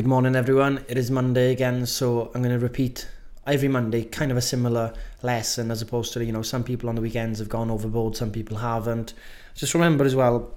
[0.00, 0.82] Good morning, everyone.
[0.88, 3.06] It is Monday again, so I'm going to repeat
[3.46, 6.94] every Monday kind of a similar lesson as opposed to, you know, some people on
[6.94, 9.12] the weekends have gone overboard, some people haven't.
[9.54, 10.54] Just remember as well,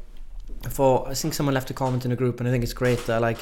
[0.69, 3.05] for I think someone left a comment in a group, and I think it's great
[3.07, 3.37] that, like,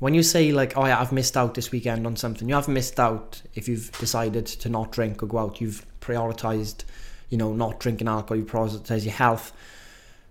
[0.00, 2.74] when you say, like, oh, yeah, I've missed out this weekend on something, you haven't
[2.74, 5.60] missed out if you've decided to not drink or go out.
[5.60, 6.82] You've prioritized,
[7.28, 9.52] you know, not drinking alcohol, you prioritize your health.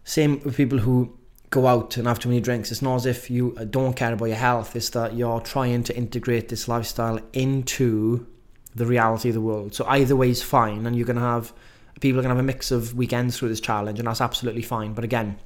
[0.04, 1.18] Same with people who
[1.50, 2.72] go out and have too many drinks.
[2.72, 4.76] It's not as if you uh, don't care about your health.
[4.76, 8.28] It's that you're trying to integrate this lifestyle into
[8.76, 9.74] the reality of the world.
[9.74, 11.54] So either way is fine, and you're gonna have
[12.00, 14.94] people are gonna have a mix of weekends through this challenge, and that's absolutely fine.
[14.94, 15.38] But again,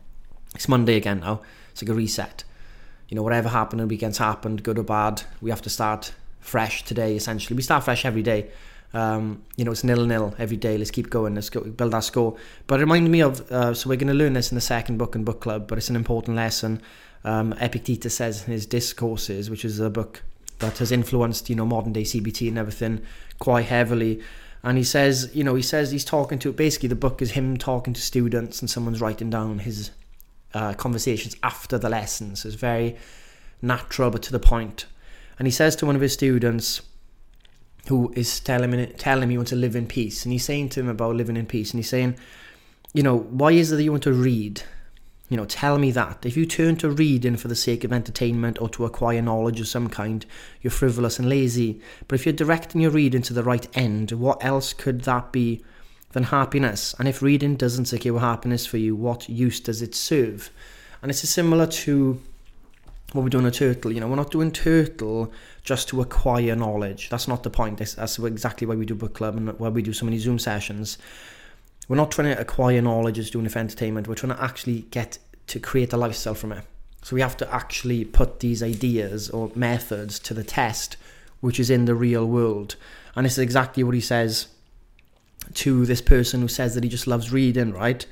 [0.55, 1.41] it's Monday again now.
[1.71, 2.43] It's like a reset.
[3.07, 5.23] You know, whatever happened the weekends happened, good or bad.
[5.41, 7.15] We have to start fresh today.
[7.15, 8.49] Essentially, we start fresh every day.
[8.93, 10.77] Um, you know, it's nil nil every day.
[10.77, 11.35] Let's keep going.
[11.35, 12.37] Let's go build that score.
[12.67, 13.51] But it reminded me of.
[13.51, 15.77] Uh, so we're going to learn this in the second book in book club, but
[15.77, 16.81] it's an important lesson.
[17.23, 20.21] Um, Epictetus says in his Discourses, which is a book
[20.59, 23.01] that has influenced you know modern day CBT and everything
[23.39, 24.21] quite heavily.
[24.63, 27.57] And he says, you know, he says he's talking to basically the book is him
[27.57, 29.91] talking to students and someone's writing down his
[30.53, 32.45] uh, conversations after the lessons.
[32.45, 32.95] It's very
[33.61, 34.85] natural but to the point.
[35.37, 36.81] And he says to one of his students,
[37.87, 40.79] who is telling telling me he wants to live in peace, and he's saying to
[40.79, 42.15] him about living in peace, and he's saying,
[42.93, 44.61] you know, why is it that you want to read?
[45.29, 46.25] You know, tell me that.
[46.25, 49.67] If you turn to reading for the sake of entertainment or to acquire knowledge of
[49.67, 50.25] some kind,
[50.61, 51.81] you're frivolous and lazy.
[52.07, 55.63] But if you're directing your reading to the right end, what else could that be
[56.11, 56.93] than happiness?
[56.99, 60.51] And if reading doesn't secure happiness for you, what use does it serve?
[61.01, 62.21] And it's similar to
[63.21, 63.91] we're doing a turtle.
[63.91, 65.31] You know, we're not doing turtle
[65.63, 67.09] just to acquire knowledge.
[67.09, 67.77] That's not the point.
[67.77, 70.39] That's, that's exactly why we do book club and why we do so many Zoom
[70.39, 70.97] sessions.
[71.87, 74.07] We're not trying to acquire knowledge as doing it for entertainment.
[74.07, 76.63] We're trying to actually get to create a lifestyle from it.
[77.03, 80.95] So we have to actually put these ideas or methods to the test,
[81.41, 82.77] which is in the real world.
[83.15, 84.47] And this is exactly what he says
[85.55, 88.05] to this person who says that he just loves reading, right?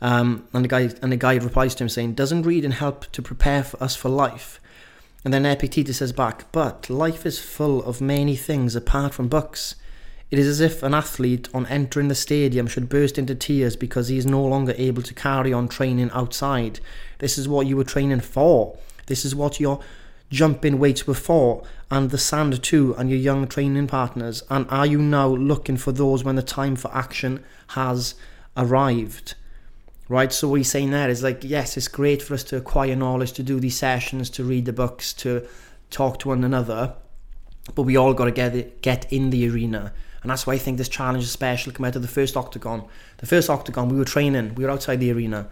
[0.00, 3.22] Um, and the guy and the guy replies to him saying, "Doesn't reading help to
[3.22, 4.60] prepare for us for life?"
[5.24, 9.76] And then Epictetus says back, "But life is full of many things apart from books.
[10.32, 14.08] It is as if an athlete on entering the stadium should burst into tears because
[14.08, 16.80] he is no longer able to carry on training outside.
[17.18, 18.78] This is what you were training for.
[19.06, 19.80] This is what your
[20.30, 24.42] jumping weights were for, and the sand too, and your young training partners.
[24.48, 28.14] And are you now looking for those when the time for action has
[28.56, 29.34] arrived?"
[30.12, 30.32] Right?
[30.32, 33.32] So what he's saying there is like, yes, it's great for us to acquire knowledge,
[33.32, 35.46] to do these sessions, to read the books, to
[35.90, 36.94] talk to one another,
[37.74, 39.92] but we all got to get it, get in the arena.
[40.22, 42.84] And that's why I think this challenge is special compared to the first octagon.
[43.18, 45.48] The first octagon, we were training, we were outside the arena.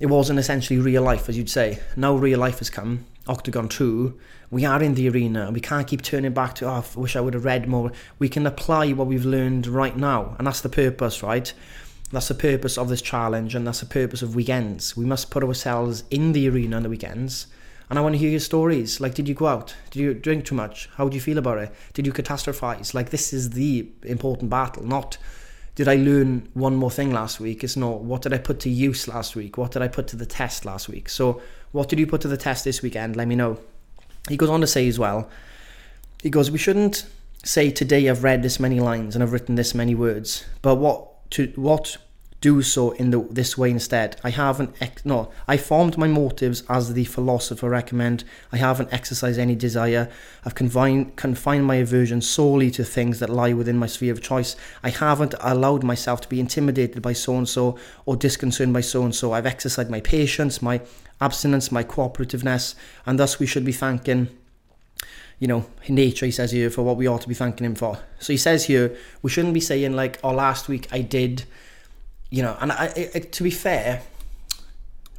[0.00, 1.80] It wasn't essentially real life, as you'd say.
[1.96, 4.18] Now real life has come, Octagon 2,
[4.52, 5.50] we are in the arena.
[5.50, 7.90] We can't keep turning back to, oh, I wish I would have read more.
[8.18, 10.36] We can apply what we've learned right now.
[10.38, 11.52] And that's the purpose, right?
[12.12, 14.96] That's the purpose of this challenge and that's the purpose of weekends.
[14.96, 17.46] We must put ourselves in the arena on the weekends.
[17.88, 19.00] And I want to hear your stories.
[19.00, 19.74] Like, did you go out?
[19.90, 20.88] Did you drink too much?
[20.96, 21.74] How do you feel about it?
[21.94, 22.94] Did you catastrophize?
[22.94, 25.18] Like, this is the important battle, not
[25.74, 27.64] did I learn one more thing last week?
[27.64, 29.56] It's not what did I put to use last week?
[29.56, 31.08] What did I put to the test last week?
[31.08, 31.40] So,
[31.72, 33.16] what did you put to the test this weekend?
[33.16, 33.58] Let me know.
[34.28, 35.30] He goes on to say as well,
[36.22, 37.06] he goes, We shouldn't
[37.44, 41.08] say today I've read this many lines and I've written this many words, but what
[41.32, 41.98] to what
[42.42, 44.20] do so in the, this way instead.
[44.22, 48.24] I haven't ex- no, I formed my motives as the philosopher recommend.
[48.50, 50.10] I haven't exercised any desire.
[50.44, 54.56] I've confined confined my aversion solely to things that lie within my sphere of choice.
[54.82, 59.04] I haven't allowed myself to be intimidated by so and so or disconcerted by so
[59.04, 59.32] and so.
[59.32, 60.80] I've exercised my patience, my
[61.20, 62.74] abstinence, my cooperativeness,
[63.06, 64.28] and thus we should be thanking
[65.42, 67.98] you know, nature, he says here, for what we ought to be thanking him for.
[68.20, 71.42] So he says here, we shouldn't be saying, like, oh, last week I did,
[72.30, 74.02] you know, and I, to be fair,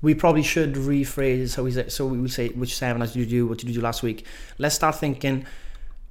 [0.02, 1.90] we probably should rephrase how.
[1.90, 3.48] So we would say, which seminars did you do?
[3.48, 4.26] What did you do last week?
[4.58, 5.46] Let's start thinking,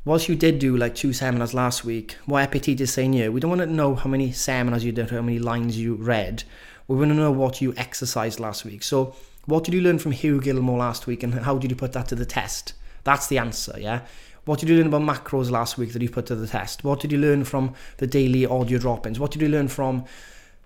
[0.05, 3.41] whilst you did do like two seminars last week, what Epictetus is saying here, we
[3.41, 6.45] don't want to know how many seminars you did, how many lines you read.
[6.87, 8.83] We want to know what you exercised last week.
[8.83, 9.17] So,
[9.47, 12.09] what did you learn from Hugh Gilmore last week, and how did you put that
[12.09, 12.75] to the test?
[13.05, 14.03] That's the answer, yeah?
[14.45, 16.83] What did you learn about macros last week that you put to the test?
[16.83, 19.21] What did you learn from the daily audio drop ins?
[19.21, 20.05] What did you learn from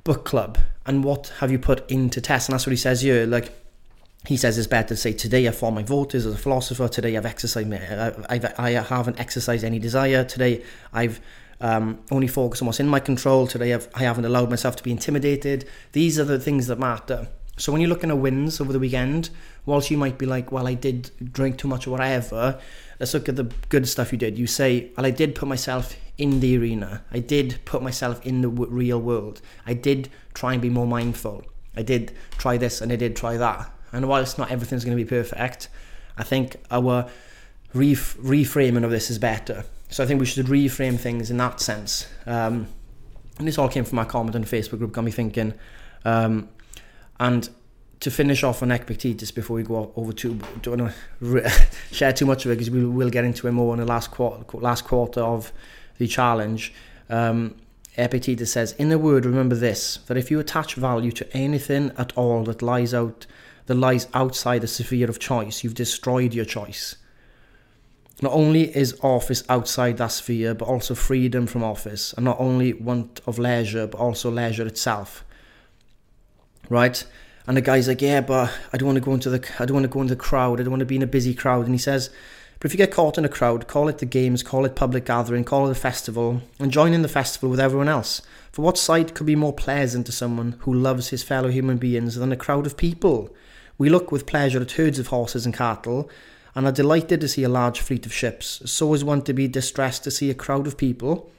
[0.05, 0.59] book club?
[0.87, 2.49] And what have you put into test?
[2.49, 3.27] And that's what he says here.
[3.27, 3.53] Like,
[4.27, 6.89] he says it's better to say today I form my voters as a philosopher.
[6.89, 10.25] Today I've exercised, I've, I haven't exercised any desire.
[10.25, 11.21] Today I've
[11.61, 13.47] um, only focused on what's in my control.
[13.47, 15.69] Today I've, I haven't allowed myself to be intimidated.
[15.93, 17.29] These are the things that matter.
[17.57, 19.31] So when you're looking at wins over the weekend,
[19.65, 22.61] whilst you might be like, well, I did drink too much or whatever,
[23.01, 24.39] let's look at the good stuff you did.
[24.39, 27.03] You say, well, I did put myself in the arena.
[27.11, 29.41] I did put myself in the w- real world.
[29.67, 31.45] I did try and be more mindful.
[31.77, 33.71] I did try this and I did try that.
[33.93, 35.69] And whilst not everything's going to be perfect,
[36.19, 37.09] I think our
[37.73, 39.65] ref- reframing of this is better.
[39.89, 42.07] So I think we should reframe things in that sense.
[42.27, 42.67] Um,
[43.39, 45.55] and this all came from my comment on the Facebook group, got me thinking.
[46.05, 46.49] Um,
[47.19, 47.49] and
[48.01, 51.51] to finish off on Epictetus before we go over to don't want to
[51.93, 54.11] share too much of it because we will get into it more in the last
[54.11, 55.53] quarter, last quarter of
[55.99, 56.75] the challenge.
[57.09, 57.57] Um,
[57.97, 62.13] Epictetus says, "In a word, remember this: that if you attach value to anything at
[62.17, 63.27] all that lies out,
[63.67, 66.97] that lies outside the sphere of choice, you've destroyed your choice."
[68.23, 72.73] Not only is office outside that sphere, but also freedom from office, and not only
[72.73, 75.25] want of leisure, but also leisure itself.
[76.69, 77.05] Right?
[77.47, 79.75] And the guy's like, yeah, but I don't want to go into the, I don't
[79.75, 80.61] want to go into the crowd.
[80.61, 81.67] I don't want to be in a busy crowd.
[81.67, 82.11] And he says,
[82.59, 85.05] but if you get caught in a crowd, call it the games, call it public
[85.05, 88.23] gathering, call it a festival, and join in the festival with everyone else.
[88.51, 92.15] For what sight could be more pleasant to someone who loves his fellow human beings
[92.15, 93.35] than a crowd of people?
[93.77, 96.11] We look with pleasure at herds of horses and cattle,
[96.55, 98.63] and are delighted to see a large fleet of ships.
[98.65, 101.31] So is one to be distressed to see a crowd of people.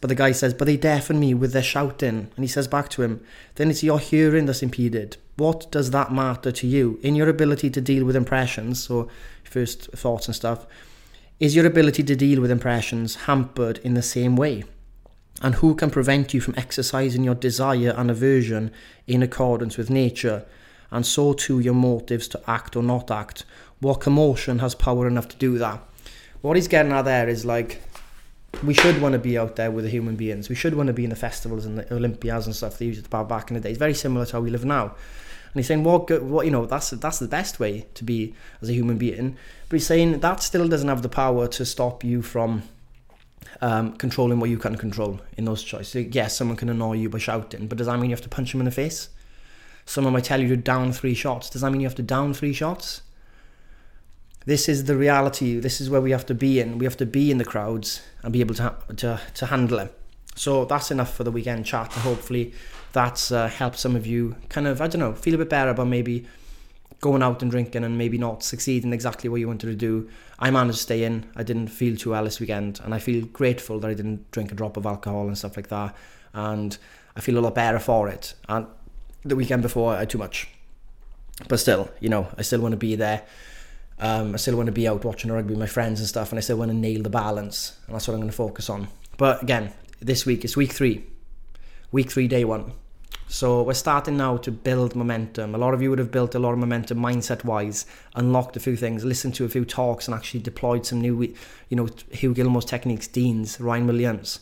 [0.00, 2.30] But the guy says, But they deafen me with their shouting.
[2.34, 3.24] And he says back to him,
[3.54, 5.16] Then it's your hearing that's impeded.
[5.36, 6.98] What does that matter to you?
[7.02, 9.08] In your ability to deal with impressions, so
[9.44, 10.66] first thoughts and stuff,
[11.40, 14.64] is your ability to deal with impressions hampered in the same way?
[15.40, 18.72] And who can prevent you from exercising your desire and aversion
[19.06, 20.44] in accordance with nature?
[20.90, 23.44] And so too your motives to act or not act,
[23.80, 25.80] what commotion has power enough to do that?
[26.40, 27.82] What he's getting at there is like,
[28.62, 30.48] we should want to be out there with the human beings.
[30.48, 33.04] We should want to be in the festivals and the Olympiads and stuff they used
[33.04, 33.70] to back in the day.
[33.70, 34.84] It's very similar to how we live now.
[34.84, 38.68] And he's saying, what, what, you know, that's that's the best way to be as
[38.68, 39.36] a human being.
[39.68, 42.64] But he's saying that still doesn't have the power to stop you from
[43.60, 46.14] um, controlling what you can control in those choices.
[46.14, 48.52] Yes, someone can annoy you by shouting, but does that mean you have to punch
[48.52, 49.08] them in the face?
[49.86, 51.48] Someone might tell you to down three shots.
[51.48, 53.02] Does that mean you have to down three shots?
[54.48, 55.60] This is the reality.
[55.60, 56.78] This is where we have to be in.
[56.78, 59.90] We have to be in the crowds and be able to to, to handle them.
[60.36, 61.92] So that's enough for the weekend chat.
[61.94, 62.54] And Hopefully,
[62.92, 65.70] that's uh, helped some of you kind of I don't know feel a bit better
[65.70, 66.26] about maybe
[67.00, 70.08] going out and drinking and maybe not succeeding exactly what you wanted to do.
[70.38, 71.26] I managed to stay in.
[71.36, 74.50] I didn't feel too well this weekend, and I feel grateful that I didn't drink
[74.50, 75.94] a drop of alcohol and stuff like that.
[76.32, 76.78] And
[77.14, 78.32] I feel a lot better for it.
[78.48, 78.66] And
[79.26, 80.48] the weekend before, I had too much.
[81.48, 83.24] But still, you know, I still want to be there
[84.00, 86.38] um, I still want to be out watching rugby with my friends and stuff, and
[86.38, 88.88] I still want to nail the balance, and that's what I'm going to focus on.
[89.16, 91.04] But again, this week it's week three,
[91.90, 92.72] week three, day one.
[93.30, 95.54] So we're starting now to build momentum.
[95.54, 97.84] A lot of you would have built a lot of momentum mindset wise,
[98.14, 101.34] unlocked a few things, listened to a few talks, and actually deployed some new,
[101.68, 104.40] you know, Hugh Gilmore's techniques, Dean's, Ryan Williams,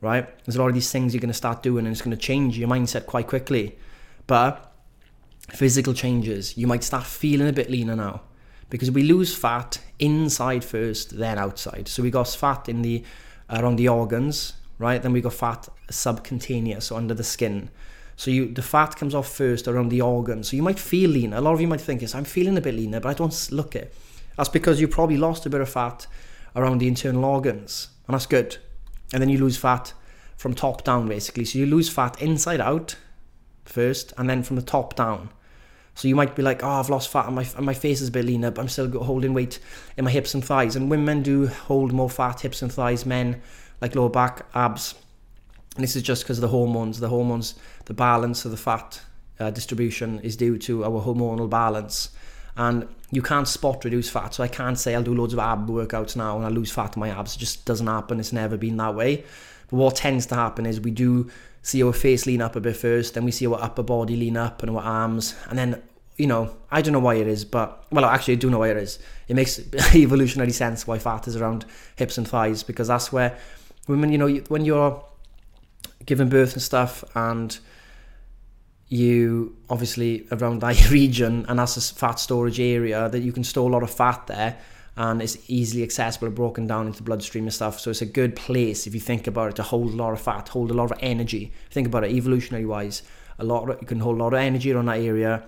[0.00, 0.28] right?
[0.44, 2.22] There's a lot of these things you're going to start doing, and it's going to
[2.22, 3.78] change your mindset quite quickly.
[4.26, 4.70] But
[5.50, 8.22] physical changes, you might start feeling a bit leaner now
[8.70, 11.88] because we lose fat inside first, then outside.
[11.88, 13.04] So we got fat in the
[13.48, 15.00] around the organs, right?
[15.02, 17.70] Then we got fat subcutaneous, so under the skin.
[18.16, 20.50] So you the fat comes off first around the organs.
[20.50, 21.36] So you might feel leaner.
[21.36, 23.52] A lot of you might think is I'm feeling a bit leaner, but I don't
[23.52, 23.94] look it.
[24.36, 26.06] That's because you probably lost a bit of fat
[26.54, 28.58] around the internal organs, and that's good.
[29.12, 29.92] And then you lose fat
[30.36, 31.44] from top down, basically.
[31.44, 32.96] So you lose fat inside out
[33.64, 35.30] first, and then from the top down.
[35.96, 38.08] So you might be like, oh, I've lost fat and my, and my face is
[38.08, 39.58] a bit leaner, but I'm still holding weight
[39.96, 40.76] in my hips and thighs.
[40.76, 43.40] And women do hold more fat, hips and thighs, men
[43.80, 44.94] like lower back, abs.
[45.74, 47.00] And this is just because of the hormones.
[47.00, 47.54] The hormones,
[47.86, 49.00] the balance of the fat
[49.40, 52.10] uh, distribution is due to our hormonal balance.
[52.58, 54.34] And you can't spot reduce fat.
[54.34, 56.94] So I can't say I'll do loads of ab workouts now and I lose fat
[56.94, 57.36] in my abs.
[57.36, 58.20] It just doesn't happen.
[58.20, 59.24] It's never been that way.
[59.70, 61.30] But what tends to happen is we do
[61.66, 64.36] see our face lean up a bit first, then we see our upper body lean
[64.36, 65.82] up and our arms, and then
[66.16, 68.70] you know, I don't know why it is, but well, actually, I do know why
[68.70, 68.98] it is.
[69.28, 69.60] It makes
[69.94, 73.36] evolutionary sense why fat is around hips and thighs because that's where
[73.86, 75.04] women, you know, when you're
[76.06, 77.58] giving birth and stuff, and
[78.88, 83.68] you obviously around that region, and that's a fat storage area that you can store
[83.68, 84.56] a lot of fat there
[84.96, 87.78] and it's easily accessible, broken down into bloodstream and stuff.
[87.78, 90.20] So it's a good place if you think about it to hold a lot of
[90.20, 91.52] fat, hold a lot of energy.
[91.70, 93.02] Think about it evolutionary wise.
[93.38, 95.44] A lot of, you can hold a lot of energy around that area,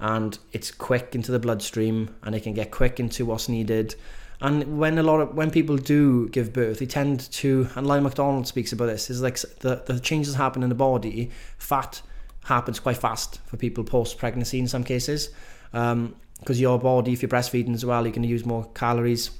[0.00, 3.94] and it's quick into the bloodstream, and it can get quick into what's needed.
[4.40, 8.00] And when a lot of when people do give birth, they tend to, and Lyle
[8.00, 11.30] McDonald speaks about this, is like the the changes happen in the body.
[11.58, 12.02] Fat
[12.44, 15.30] happens quite fast for people post pregnancy in some cases.
[15.72, 19.30] Um, Because your body, if you're breastfeeding as well, you're going to use more calories.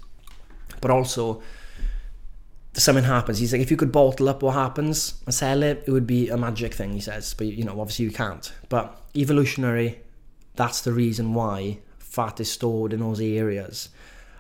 [0.81, 1.43] But also,
[2.75, 3.39] something happens.
[3.39, 6.29] He's like, if you could bottle up what happens and sell it, it would be
[6.29, 7.35] a magic thing, he says.
[7.35, 8.53] But, you know, obviously you can't.
[8.69, 10.01] But evolutionary,
[10.55, 13.89] that's the reason why fat is stored in those areas.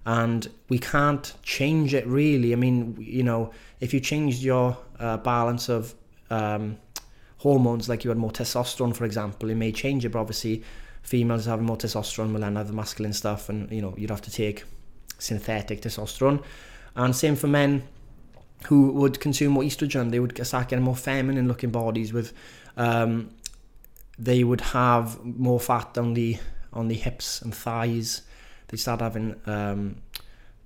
[0.06, 2.52] And we can't change it really.
[2.52, 5.94] I mean, you know, if you changed your uh, balance of
[6.30, 6.78] um,
[7.38, 10.10] hormones, like you had more testosterone, for example, it may change it.
[10.10, 10.62] But obviously,
[11.02, 14.22] females have more testosterone, will then have the masculine stuff, and you know, you'd have
[14.22, 14.64] to take
[15.18, 16.42] synthetic testosterone.
[16.94, 17.82] And same for men
[18.66, 22.32] who would consume more estrogen, they would start getting more feminine looking bodies with
[22.76, 23.30] um,
[24.18, 26.38] they would have more fat on the
[26.72, 28.22] on the hips and thighs.
[28.68, 29.96] They start having um,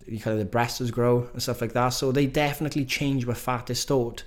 [0.07, 1.91] kind of the breasts grow and stuff like that.
[1.91, 4.23] So they definitely change where fat is stored.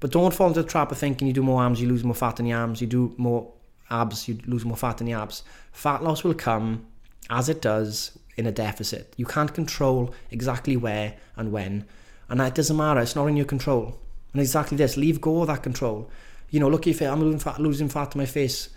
[0.00, 2.14] But don't fall into the trap of thinking you do more arms, you lose more
[2.14, 2.80] fat in the arms.
[2.80, 3.50] You do more
[3.90, 5.42] abs, you lose more fat in the abs.
[5.72, 6.86] Fat loss will come
[7.30, 9.12] as it does in a deficit.
[9.16, 11.84] You can't control exactly where and when
[12.28, 13.00] and it doesn't matter.
[13.00, 13.98] It's not in your control.
[14.32, 16.10] And exactly this, leave go of that control.
[16.50, 18.70] You know, look if I'm losing fat, losing fat to my face,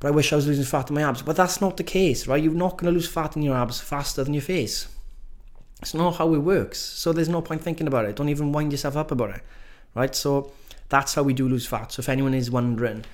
[0.00, 1.22] but I wish I was losing fat in my abs.
[1.22, 2.42] But that's not the case, right?
[2.42, 4.88] You're not going to lose fat in your abs faster than your face.
[5.80, 6.78] It's not how it works.
[6.78, 8.16] So there's no point thinking about it.
[8.16, 9.42] Don't even wind yourself up about it,
[9.94, 10.14] right?
[10.14, 10.52] So
[10.88, 11.92] that's how we do lose fat.
[11.92, 13.04] So if anyone is wondering,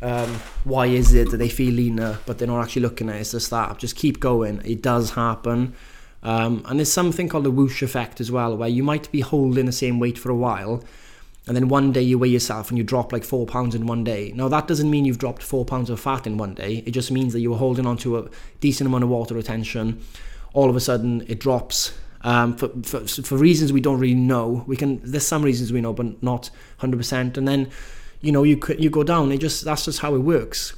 [0.00, 0.28] um,
[0.64, 3.32] why is it that they feel leaner but they're not actually looking at it, it's
[3.32, 3.78] just that.
[3.78, 4.62] Just keep going.
[4.64, 5.74] It does happen.
[6.22, 9.66] Um, and there's something called the whoosh effect as well, where you might be holding
[9.66, 10.82] the same weight for a while,
[11.46, 14.04] and then one day you weigh yourself and you drop like four pounds in one
[14.04, 14.32] day.
[14.34, 16.82] Now that doesn't mean you've dropped four pounds of fat in one day.
[16.84, 18.28] It just means that you were holding on to a
[18.60, 20.02] decent amount of water retention.
[20.52, 21.96] All of a sudden it drops.
[22.22, 25.00] Um, for, for, for reasons we don't really know, we can.
[25.02, 26.50] There's some reasons we know, but not
[26.80, 27.36] 100%.
[27.36, 27.70] And then,
[28.20, 29.32] you know, you could you go down.
[29.32, 30.74] It just that's just how it works.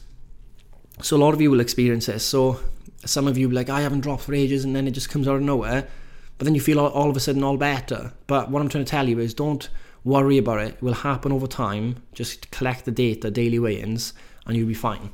[1.03, 2.25] So a lot of you will experience this.
[2.25, 2.61] So
[3.05, 5.27] some of you be like, I haven't dropped for ages, and then it just comes
[5.27, 5.89] out of nowhere.
[6.37, 8.13] But then you feel all, all of a sudden all better.
[8.27, 9.69] But what I'm trying to tell you is don't
[10.05, 10.75] worry about it.
[10.75, 12.03] It will happen over time.
[12.15, 14.15] Just collect the data, daily weigh-ins,
[14.47, 15.11] and you'll be fine.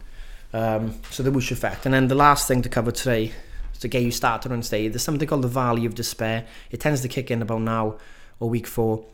[0.53, 1.85] Um, so the whoosh effect.
[1.85, 3.33] And then the last thing to cover today
[3.81, 6.47] to get you started on stage, there's something called the valley of despair.
[6.71, 7.99] It tends to kick in about now
[8.39, 9.05] or week four.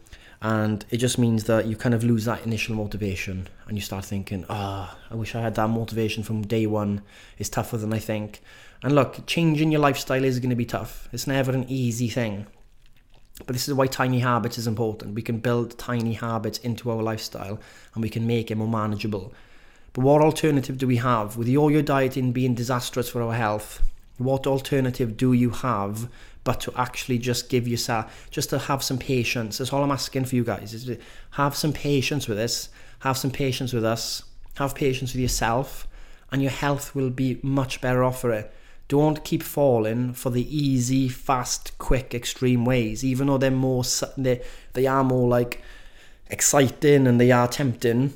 [0.44, 4.04] And it just means that you kind of lose that initial motivation and you start
[4.04, 7.02] thinking, ah, oh, I wish I had that motivation from day one.
[7.38, 8.42] It's tougher than I think.
[8.82, 11.08] And look, changing your lifestyle is going to be tough.
[11.12, 12.48] It's never an easy thing.
[13.46, 15.14] But this is why tiny habits is important.
[15.14, 17.60] We can build tiny habits into our lifestyle
[17.94, 19.32] and we can make it more manageable.
[19.92, 21.36] But what alternative do we have?
[21.36, 23.80] With all your dieting being disastrous for our health,
[24.18, 26.08] what alternative do you have
[26.44, 29.58] but to actually just give yourself, just to have some patience?
[29.58, 30.98] That's all I'm asking for you guys is to
[31.32, 32.68] have some patience with this,
[33.00, 34.24] have some patience with us,
[34.56, 35.86] have patience with yourself,
[36.30, 38.52] and your health will be much better off for it.
[38.88, 43.84] Don't keep falling for the easy, fast, quick, extreme ways, even though they're more
[44.18, 45.62] they they are more like
[46.28, 48.12] exciting and they are tempting.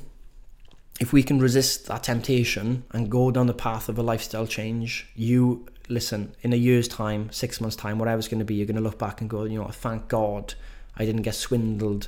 [0.99, 5.07] If we can resist that temptation and go down the path of a lifestyle change,
[5.15, 8.67] you listen in a year's time, six months' time, whatever it's going to be, you're
[8.67, 10.53] going to look back and go, you know, thank God
[10.97, 12.07] I didn't get swindled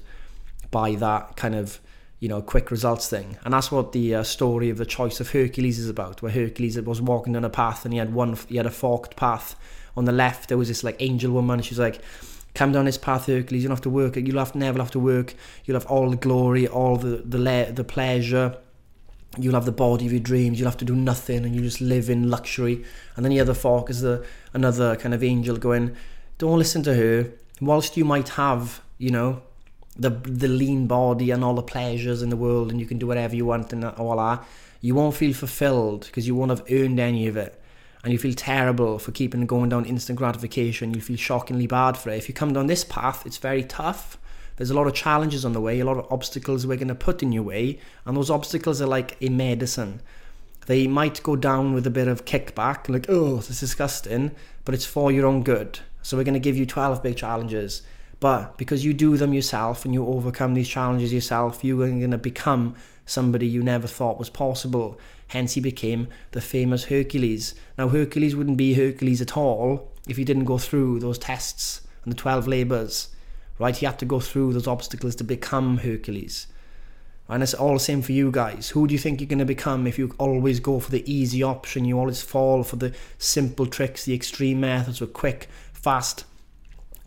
[0.72, 1.80] by that kind of
[2.20, 3.38] you know, quick results thing.
[3.44, 6.80] And that's what the uh, story of the choice of Hercules is about, where Hercules
[6.82, 9.56] was walking down a path and he had one, he had a forked path.
[9.96, 11.62] On the left, there was this like angel woman.
[11.62, 12.02] She's like,
[12.54, 13.64] come down this path, Hercules.
[13.64, 14.16] You don't have to work.
[14.16, 15.34] You'll have never have to work.
[15.66, 18.58] You'll have all the glory, all the the le- the pleasure.
[19.38, 20.60] You'll have the body of your dreams.
[20.60, 22.84] You'll have to do nothing, and you just live in luxury.
[23.16, 25.96] And then the other fork is the another kind of angel going,
[26.38, 27.32] don't listen to her.
[27.62, 29.42] Whilst you might have, you know,
[29.96, 33.08] the the lean body and all the pleasures in the world and you can do
[33.08, 34.44] whatever you want and all that,
[34.82, 37.62] you won't feel fulfilled because you won't have earned any of it.
[38.02, 40.94] And you feel terrible for keeping going down instant gratification.
[40.94, 42.18] You feel shockingly bad for it.
[42.18, 44.18] If you come down this path, it's very tough.
[44.60, 46.94] There's a lot of challenges on the way, a lot of obstacles we're going to
[46.94, 47.80] put in your way.
[48.06, 50.02] And those obstacles are like a medicine.
[50.68, 54.30] They might go down with a bit of kickback, like, oh, this is disgusting,
[54.64, 55.80] but it's for your own good.
[56.04, 57.82] So we're going to give you 12 big challenges
[58.20, 62.18] but because you do them yourself and you overcome these challenges yourself, you're going to
[62.18, 62.76] become
[63.06, 65.00] somebody you never thought was possible.
[65.30, 67.56] Hence, he became the famous Hercules.
[67.78, 72.12] Now, Hercules wouldn't be Hercules at all if he didn't go through those tests and
[72.12, 73.10] the 12 labours,
[73.60, 73.76] right?
[73.76, 76.48] He had to go through those obstacles to become Hercules.
[77.28, 78.70] And it's all the same for you guys.
[78.70, 81.44] Who do you think you're going to become if you always go for the easy
[81.44, 81.86] option?
[81.86, 86.26] You always fall for the simple tricks, the extreme methods, with quick, fast,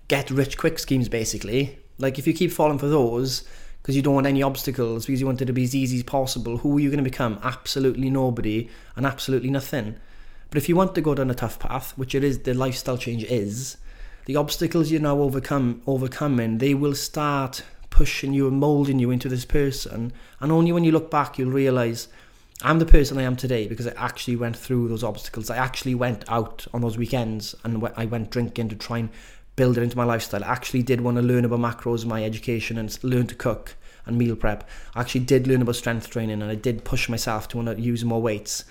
[0.07, 1.79] get rich quick schemes basically.
[1.99, 3.43] Like if you keep falling for those,
[3.83, 6.05] because you don't want any obstacles because you want it to be as easy as
[6.05, 6.59] possible.
[6.59, 7.41] Who are you going to become?
[7.43, 9.97] Absolutely nobody and absolutely nothing.
[10.51, 12.97] But if you want to go down a tough path, which it is, the lifestyle
[12.97, 13.77] change is,
[14.25, 19.29] the obstacles you're now overcome overcoming, they will start pushing you and molding you into
[19.29, 20.13] this person.
[20.41, 22.09] And only when you look back, you'll realize
[22.63, 25.51] I'm the person I am today because I actually went through those obstacles.
[25.51, 29.11] I actually went out on those weekends and I went drinking to try and
[29.57, 30.45] build it into my lifestyle.
[30.45, 33.75] I actually did want to learn about macros, in my education, and learn to cook
[34.07, 34.69] and meal prep.
[34.95, 37.81] I actually did learn about strength training and I did push myself to want to
[37.81, 38.65] use more weights.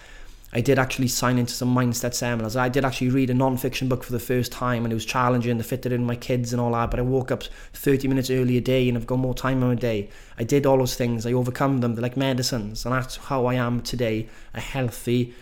[0.53, 2.57] I did actually sign into some mindset seminars.
[2.57, 5.57] I did actually read a non-fiction book for the first time and it was challenging
[5.57, 6.91] to fit it in my kids and all that.
[6.91, 7.43] But I woke up
[7.73, 10.09] 30 minutes early a day and I've got more time in my day.
[10.37, 11.25] I did all those things.
[11.25, 11.95] I overcome them.
[11.95, 12.85] They're like medicines.
[12.85, 15.33] And that's how I am today, a healthy,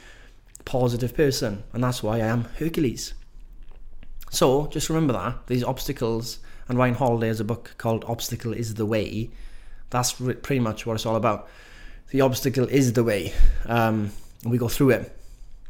[0.63, 1.63] positive person.
[1.73, 3.15] And that's why I am Hercules.
[4.29, 5.47] So just remember that.
[5.47, 6.37] These obstacles,
[6.67, 9.31] and Ryan Holiday has a book called Obstacle is the Way.
[9.89, 11.49] That's pretty much what it's all about.
[12.11, 13.33] The obstacle is the way.
[13.65, 14.11] Um,
[14.43, 15.15] and we go through it.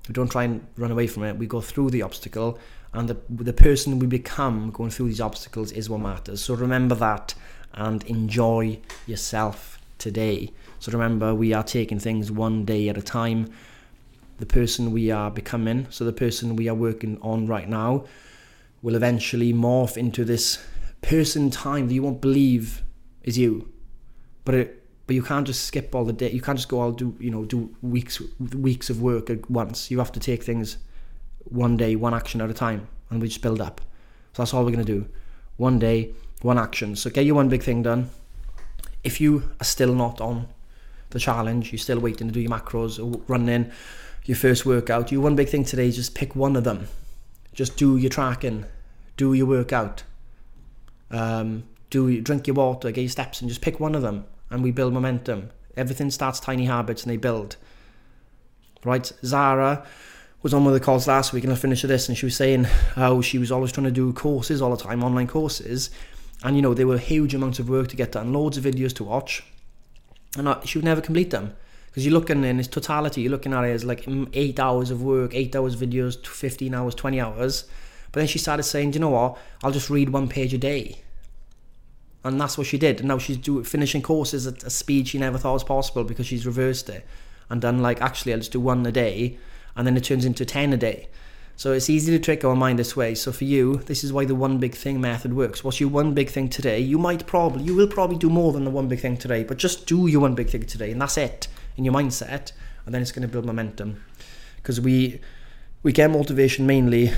[0.08, 1.38] We don't try and run away from it.
[1.38, 2.60] We go through the obstacle,
[2.94, 6.42] and the the person we become going through these obstacles is what matters.
[6.42, 7.36] So remember that
[7.74, 10.52] and enjoy yourself today.
[10.80, 13.54] So remember, we are taking things one day at a time.
[14.38, 18.06] The person we are becoming, so the person we are working on right now,
[18.82, 20.66] will eventually morph into this
[21.02, 22.82] person time that you won't believe
[23.24, 23.70] is you.
[24.46, 24.79] But it
[25.10, 26.30] but you can't just skip all the day.
[26.30, 28.22] You can't just go all do you know do weeks
[28.54, 29.90] weeks of work at once.
[29.90, 30.78] You have to take things
[31.46, 33.82] one day, one action at a time, and we just build up.
[34.34, 35.08] So that's all we're gonna do.
[35.58, 36.14] One day,
[36.44, 36.96] one action.
[36.96, 38.12] So get your one big thing done.
[39.04, 40.48] If you are still not on
[41.10, 43.72] the challenge, you're still waiting to do your macros, or running
[44.26, 45.12] your first workout.
[45.12, 46.88] Your one big thing today is just pick one of them.
[47.52, 48.66] Just do your tracking,
[49.18, 50.04] do your workout,
[51.10, 54.64] um, do drink your water, get your steps, and just pick one of them and
[54.64, 55.50] we build momentum.
[55.78, 57.56] Everything starts tiny habits and they build.
[58.84, 59.12] Right?
[59.24, 59.86] Zara
[60.42, 62.26] was on one of the calls last week and I finished with this and she
[62.26, 62.64] was saying
[62.96, 65.90] how she was always trying to do courses all the time, online courses.
[66.44, 68.96] And you know, they were huge amounts of work to get done, loads of videos
[68.96, 69.44] to watch.
[70.38, 71.56] And she would never complete them.
[71.88, 75.02] Because you're looking in its totality, you're looking at it as like eight hours of
[75.02, 77.66] work, eight hours of videos, 15 hours, 20 hours.
[78.12, 81.02] But then she started saying, you know what, I'll just read one page a day
[82.24, 83.00] and that's what she did.
[83.00, 86.46] And now she's finishing courses at a speed she never thought was possible because she's
[86.46, 87.06] reversed it
[87.50, 89.38] and done like actually I'll just do one a day,
[89.76, 91.08] and then it turns into ten a day.
[91.56, 93.16] So it's easy to trick our mind this way.
[93.16, 95.62] So for you, this is why the one big thing method works.
[95.62, 96.80] What's your one big thing today?
[96.80, 99.58] You might probably, you will probably do more than the one big thing today, but
[99.58, 102.54] just do your one big thing today, and that's it in your mindset,
[102.86, 104.02] and then it's going to build momentum.
[104.56, 105.20] Because we
[105.84, 107.12] we get motivation mainly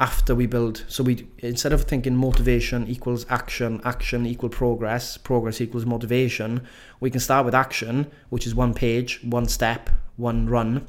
[0.00, 0.84] after we build.
[0.88, 6.66] So we instead of thinking motivation equals action, action equal progress, progress equals motivation,
[7.00, 10.86] we can start with action, which is one page, one step, one run,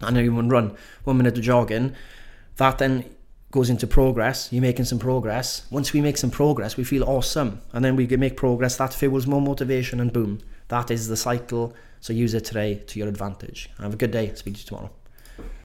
[0.00, 1.94] and then one run, one minute of jogging.
[2.56, 3.04] That then
[3.50, 4.52] goes into progress.
[4.52, 5.66] You're making some progress.
[5.70, 8.76] Once we make some progress, we feel awesome, and then we can make progress.
[8.76, 11.74] That fuels more motivation, and boom, that is the cycle.
[12.00, 13.70] So use it today to your advantage.
[13.80, 14.32] Have a good day.
[14.34, 14.90] Speak to you tomorrow.